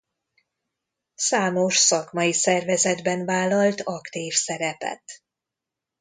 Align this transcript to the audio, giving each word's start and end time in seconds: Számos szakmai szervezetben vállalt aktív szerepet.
Számos 1.15 1.75
szakmai 1.77 2.33
szervezetben 2.33 3.25
vállalt 3.25 3.81
aktív 3.81 4.33
szerepet. 4.33 5.03